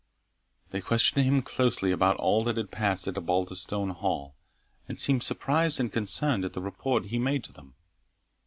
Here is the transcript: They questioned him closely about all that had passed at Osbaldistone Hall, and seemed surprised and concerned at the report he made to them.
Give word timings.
They 0.71 0.81
questioned 0.81 1.25
him 1.27 1.43
closely 1.43 1.91
about 1.91 2.15
all 2.17 2.43
that 2.45 2.57
had 2.57 2.71
passed 2.71 3.07
at 3.07 3.19
Osbaldistone 3.19 3.91
Hall, 3.91 4.33
and 4.87 4.99
seemed 4.99 5.21
surprised 5.21 5.79
and 5.79 5.93
concerned 5.93 6.43
at 6.43 6.53
the 6.53 6.61
report 6.63 7.05
he 7.05 7.19
made 7.19 7.43
to 7.43 7.51
them. 7.53 7.75